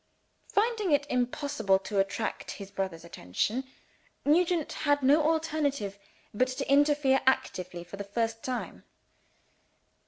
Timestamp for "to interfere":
6.47-7.21